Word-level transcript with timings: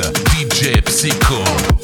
DJ 0.00 0.80
Psycho. 0.86 1.77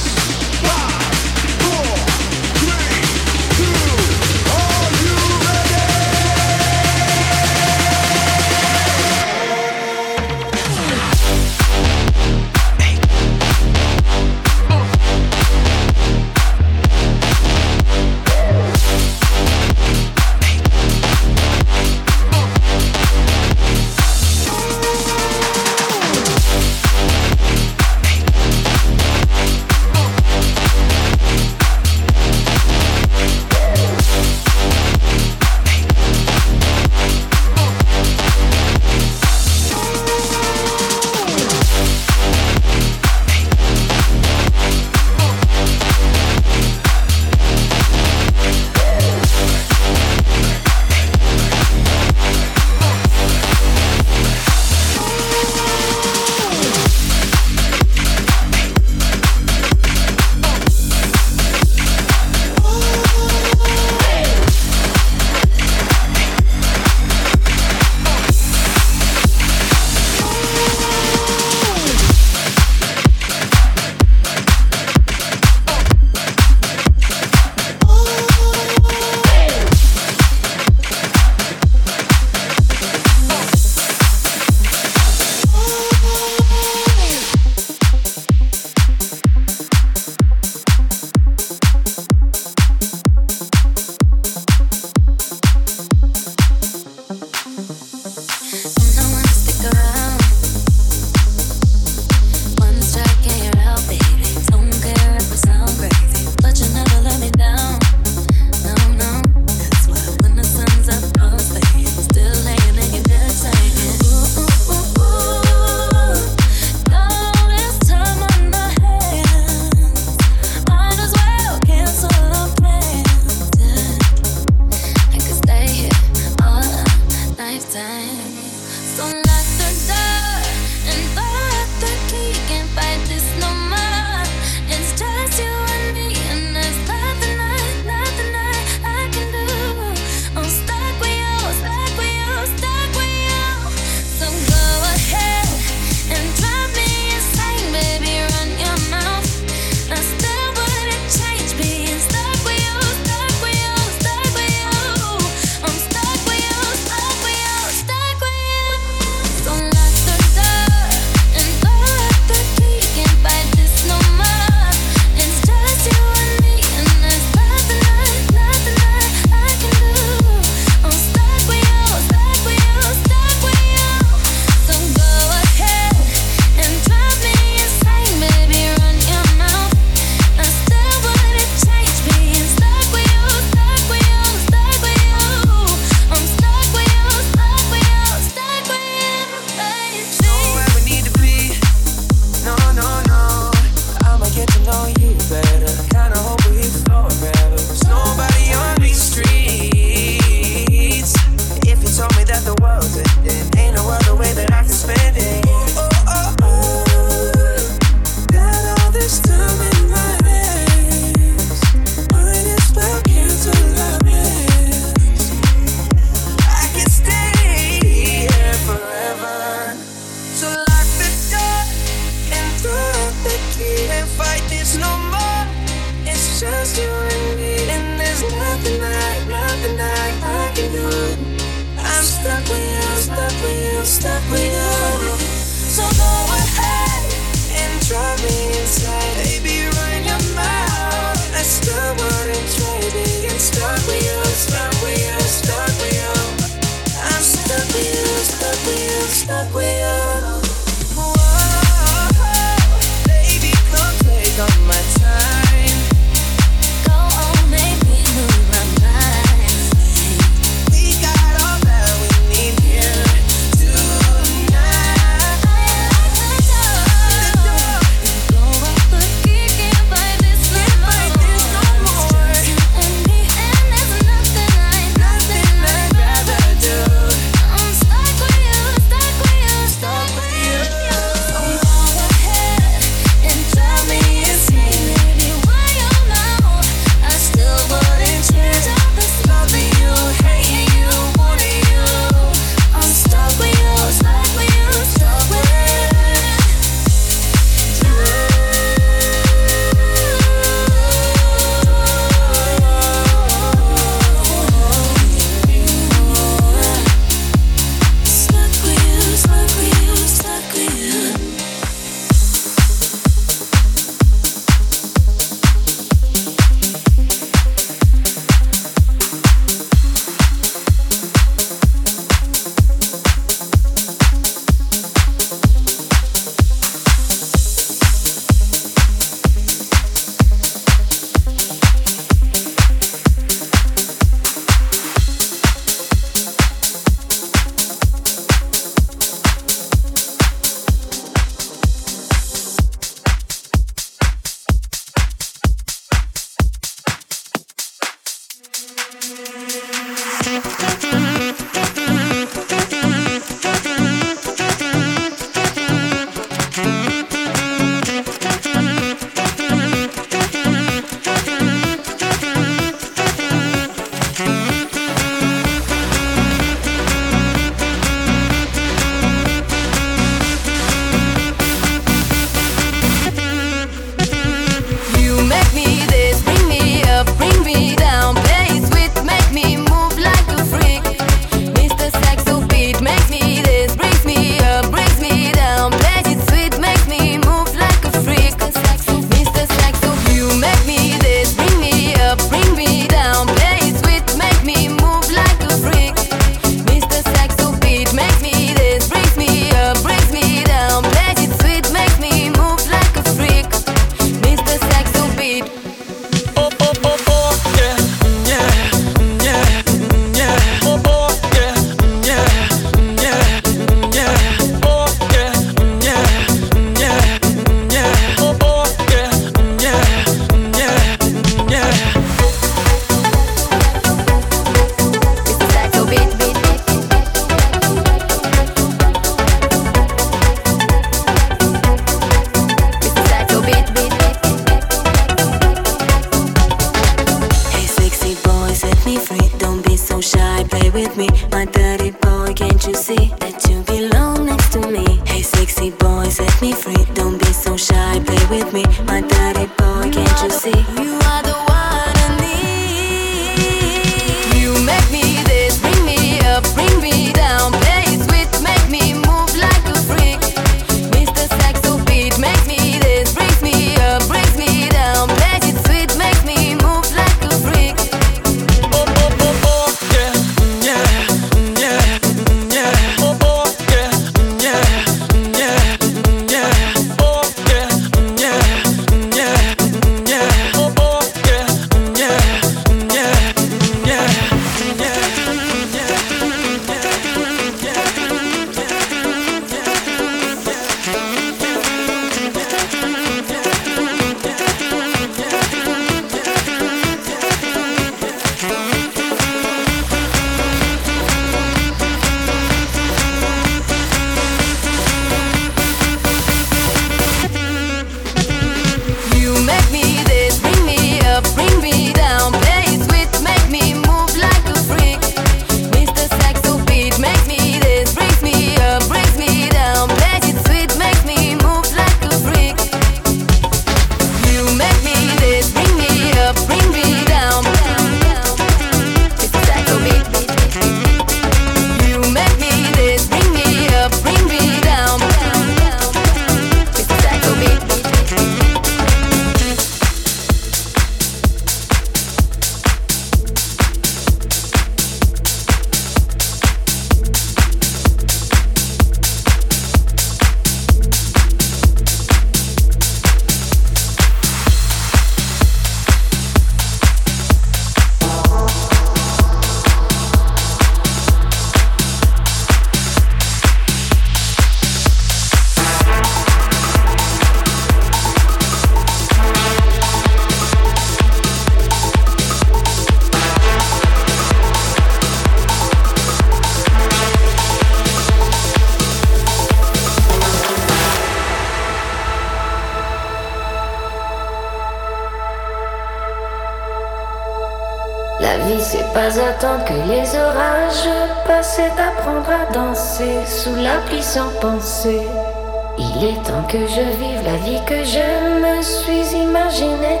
Il 595.78 596.04
est 596.04 596.22
temps 596.24 596.42
que 596.48 596.58
je 596.58 596.84
vive 596.98 597.22
la 597.24 597.36
vie 597.44 597.60
que 597.66 597.84
je 597.84 598.06
me 598.40 598.62
suis 598.62 599.16
imaginée, 599.16 600.00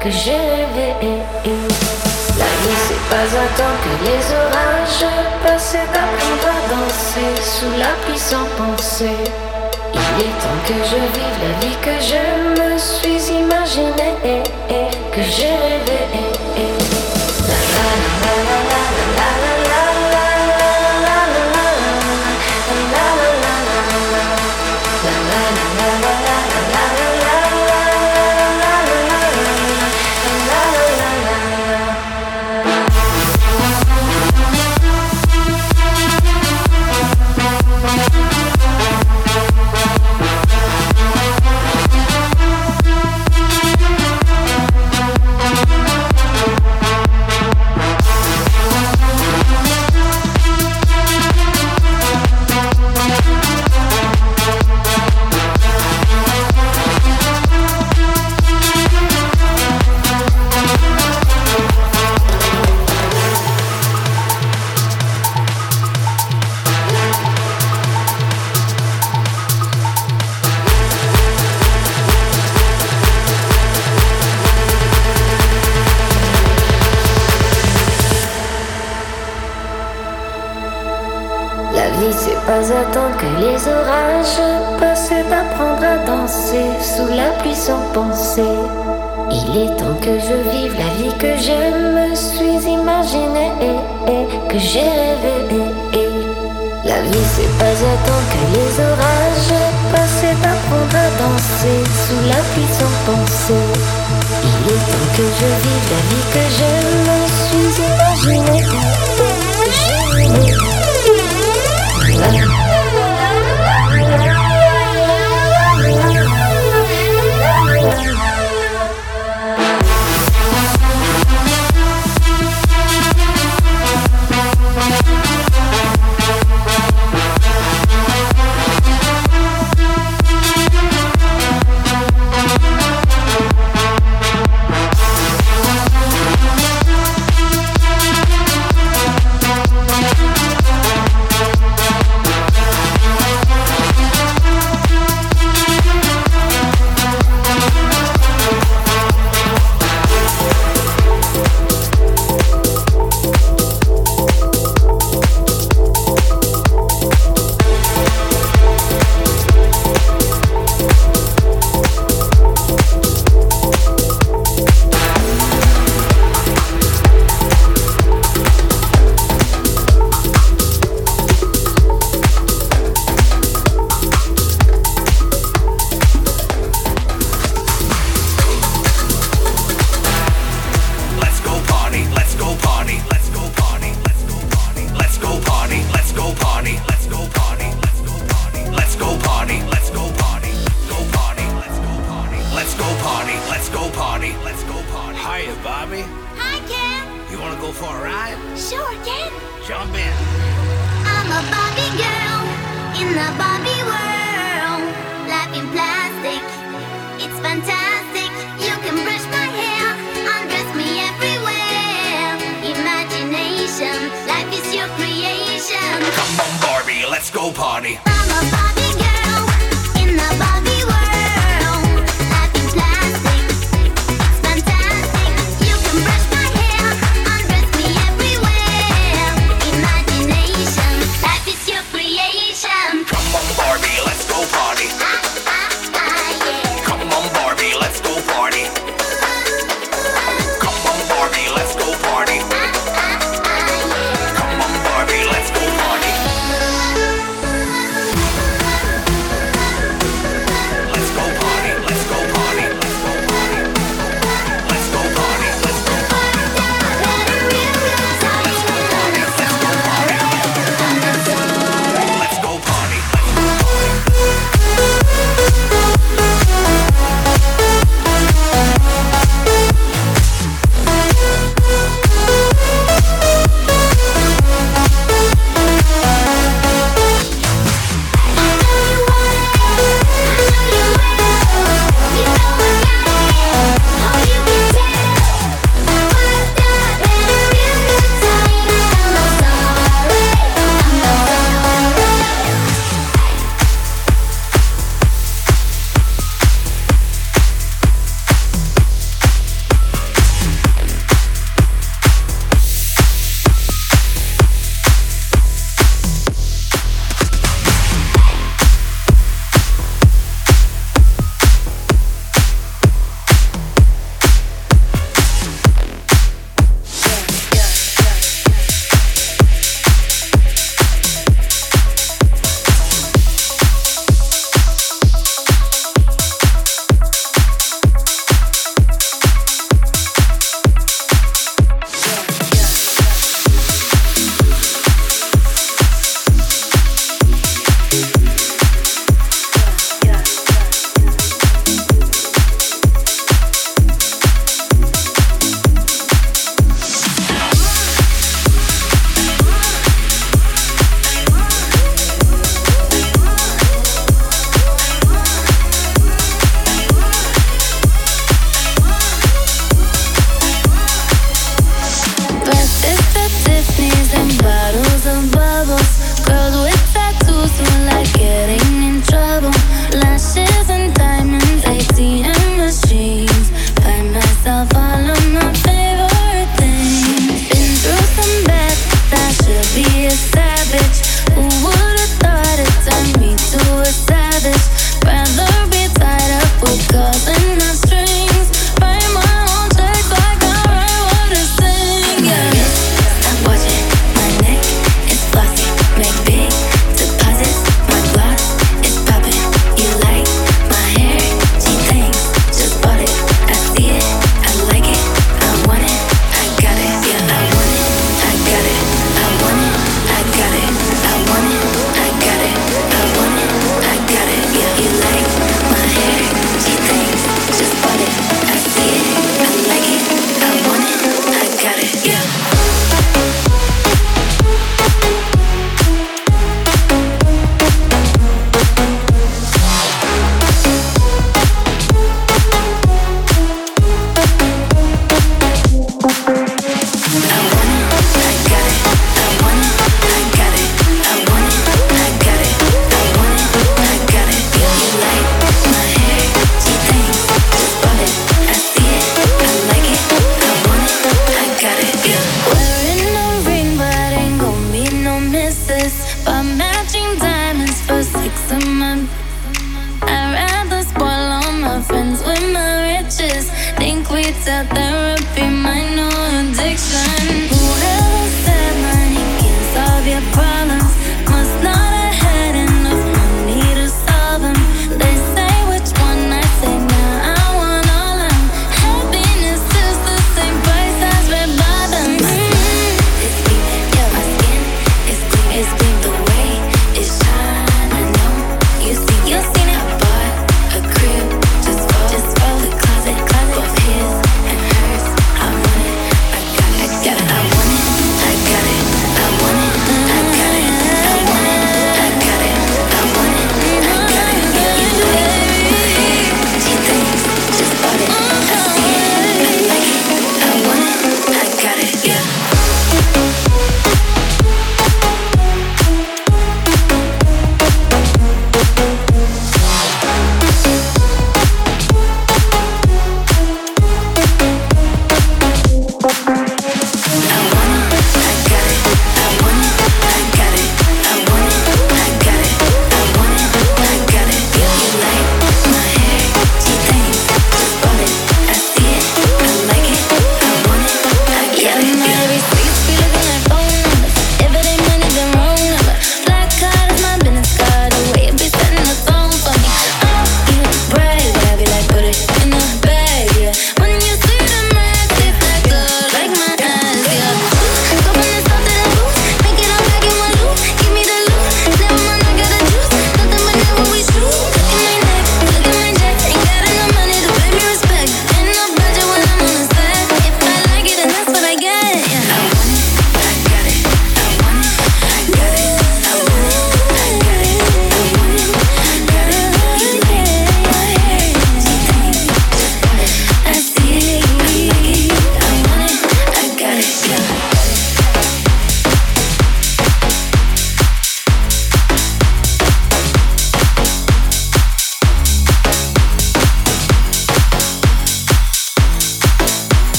que 0.00 0.10
j'ai 0.10 0.32
rêvé. 0.32 0.94
La 2.38 2.50
vie 2.62 2.78
c'est 2.88 3.04
pas 3.10 3.28
attendre 3.44 3.80
que 3.84 3.92
les 4.06 4.22
orages 4.34 5.06
passent 5.44 5.76
d'apprendre 5.92 6.48
à 6.48 6.60
danser 6.70 7.32
sous 7.42 7.78
la 7.78 7.92
pluie 8.04 8.18
sans 8.18 8.46
penser. 8.56 9.16
Il 9.92 10.22
est 10.22 10.36
temps 10.40 10.60
que 10.66 10.74
je 10.74 10.96
vive 11.16 11.38
la 11.42 11.52
vie 11.60 11.76
que 11.82 11.96
je 12.00 12.22
me 12.60 12.78
suis 12.78 13.22
imaginée, 13.34 14.42
que 15.12 15.22
j'ai 15.22 15.44
rêvé. 15.44 16.35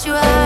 close 0.00 0.06
your 0.06 0.16
eyes 0.16 0.39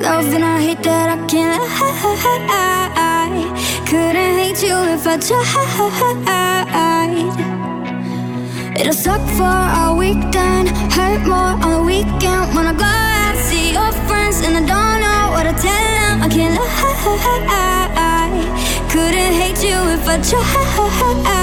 love 0.00 0.32
and 0.32 0.44
I 0.44 0.60
hate 0.60 0.82
that 0.82 1.10
I 1.10 1.26
can't 1.26 1.60
I 1.62 1.90
couldn't 3.86 4.34
hate 4.40 4.62
you 4.62 4.76
if 4.94 5.06
I 5.06 5.16
tried. 5.18 5.40
It'll 8.80 8.92
suck 8.94 9.20
for 9.36 9.58
a 9.84 9.94
week 9.94 10.20
then 10.32 10.66
Hurt 10.96 11.26
more 11.26 11.54
on 11.64 11.70
the 11.72 11.82
weekend. 11.82 12.54
When 12.54 12.66
I 12.66 12.72
go 12.72 12.84
out, 12.84 13.36
see 13.36 13.72
your 13.72 13.92
friends 14.08 14.40
And 14.40 14.56
I 14.56 14.62
don't 14.72 15.00
know 15.04 15.22
what 15.34 15.44
to 15.44 15.54
tell 15.60 15.84
them. 15.98 16.22
I 16.22 16.28
can't 16.28 16.54
lie. 16.56 16.70
Couldn't 18.90 19.34
hate 19.40 19.62
you 19.62 19.78
if 19.94 20.08
I 20.08 20.16
tried. 20.28 21.39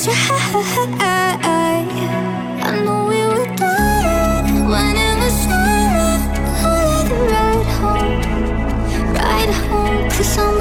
I 0.00 0.14
know 2.84 3.06
we 3.08 3.20
were 3.26 3.50
when 4.70 4.96
it 4.96 5.18
was. 5.18 5.46
I 5.50 7.10
ride 7.32 7.66
home, 7.78 8.20
ride 9.14 9.52
cause 10.08 10.38
I'm 10.38 10.57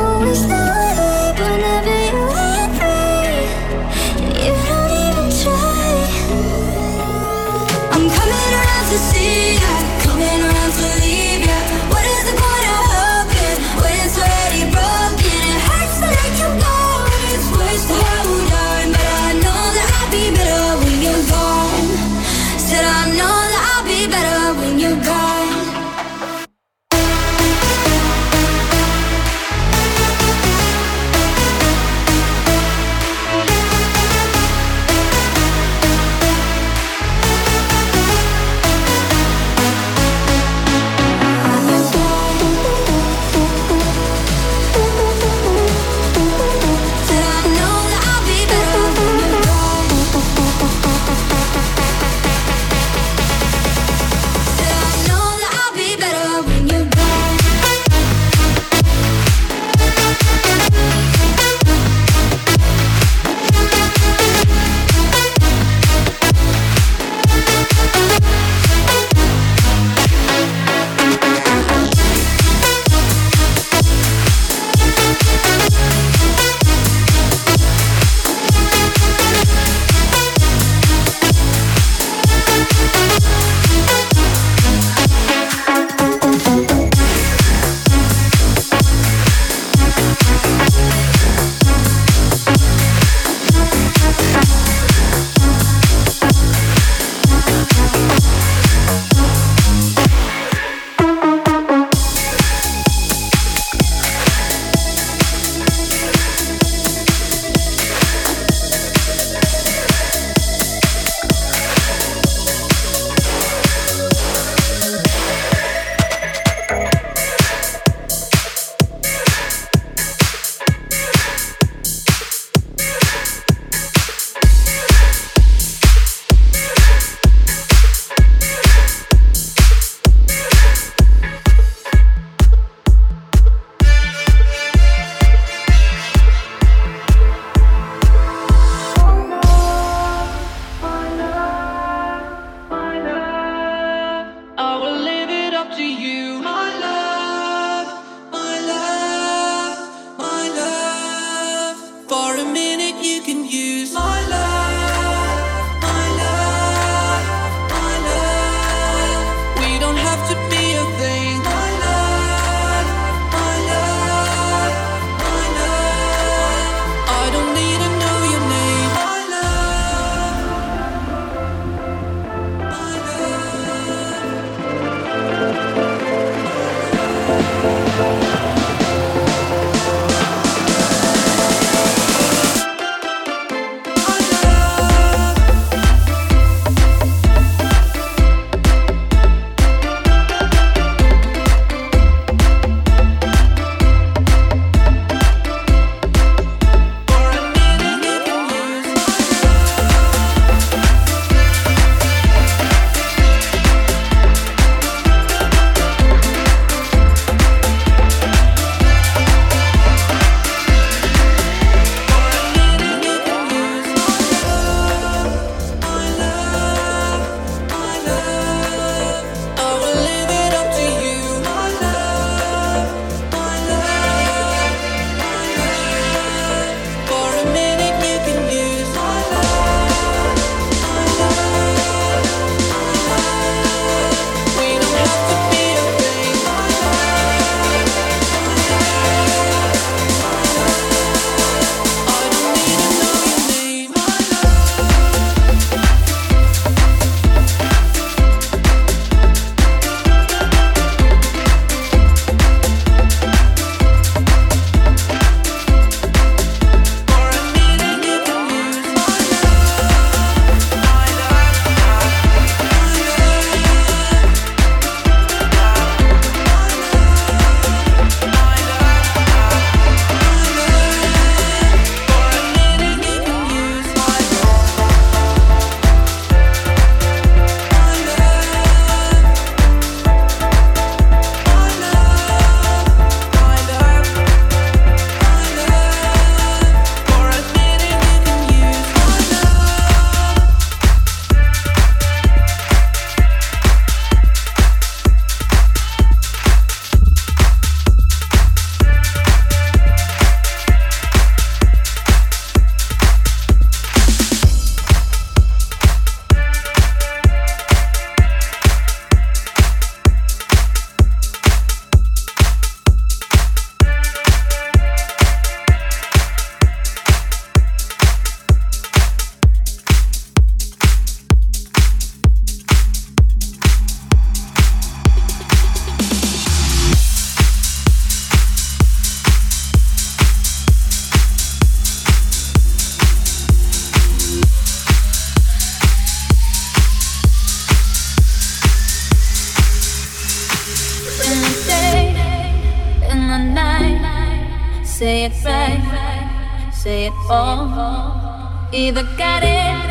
say 347.28 347.34
it 347.34 347.78
all. 347.78 348.69
Either 348.71 349.03
got 349.17 349.43
it 349.43 349.88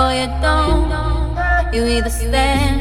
or 0.00 0.10
you 0.18 0.28
don't. 0.40 0.92
You 1.74 1.86
either 1.86 2.10
stand 2.10 2.80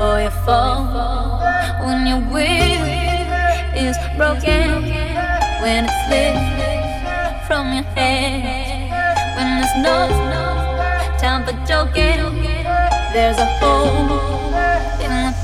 or 0.00 0.20
you 0.22 0.30
fall. 0.46 1.40
When 1.84 2.06
your 2.06 2.20
will 2.32 2.84
is 3.74 3.96
broken, 4.16 4.82
when 5.62 5.84
it's 5.88 6.02
lit 6.10 6.36
from 7.46 7.72
your 7.74 7.84
head, 7.96 8.90
when 9.36 9.46
there's 9.58 9.76
no 9.88 9.98
time 11.18 11.42
for 11.46 11.56
joking, 11.66 12.20
there's 13.12 13.38
a 13.38 13.46
hole 13.58 14.54
in 15.04 15.12
the 15.26 15.34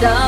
done. 0.00 0.27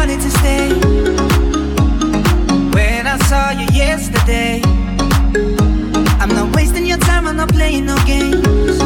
wanted 0.00 0.20
to 0.20 0.30
stay. 0.30 0.68
When 2.72 3.06
I 3.06 3.18
saw 3.28 3.50
you 3.50 3.66
yesterday 3.70 4.62
I'm 6.18 6.30
not 6.30 6.56
wasting 6.56 6.86
your 6.86 6.96
time, 6.96 7.28
I'm 7.28 7.36
not 7.36 7.50
playing 7.50 7.84
no 7.84 7.96
games. 8.06 8.80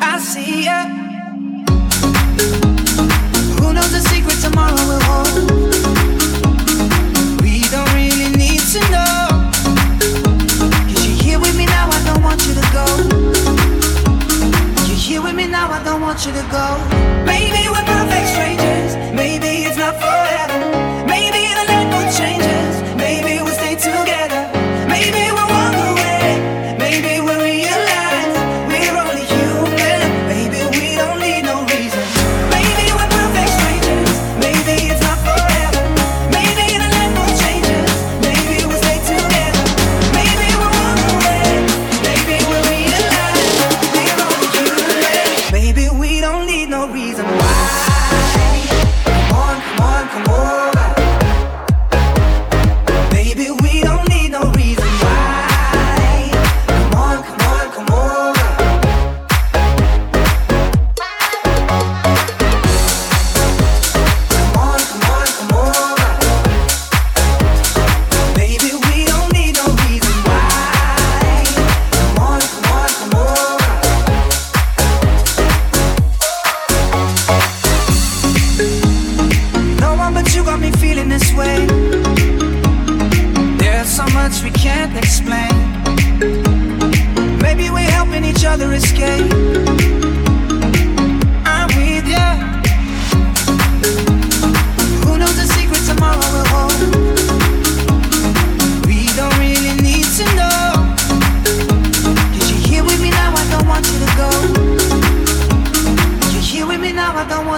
I 0.00 0.20
see 0.20 0.66
ya. 0.66 0.78
Who 3.58 3.72
knows 3.72 3.90
the 3.90 4.02
secret 4.12 4.38
tomorrow 4.46 4.82
will 4.90 5.02
hold? 5.10 5.34
We 7.42 7.54
don't 7.74 7.92
really 7.98 8.30
need 8.42 8.62
to 8.74 8.80
know. 8.94 9.26
You're 11.02 11.18
here 11.24 11.40
with 11.40 11.56
me 11.56 11.66
now, 11.66 11.88
I 11.90 12.00
don't 12.08 12.22
want 12.22 12.46
you 12.46 12.54
to 12.60 12.66
go. 12.78 12.86
You're 14.86 15.02
here 15.08 15.20
with 15.20 15.34
me 15.34 15.48
now, 15.48 15.68
I 15.68 15.82
don't 15.82 16.00
want 16.00 16.24
you 16.26 16.32
to 16.32 16.44
go. 16.58 16.66
Maybe 17.26 17.68
we're 17.68 17.88
perfect 17.90 18.28
strangers. 18.28 19.11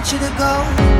Want 0.05 0.13
you 0.13 0.19
to 0.19 0.35
go. 0.37 0.94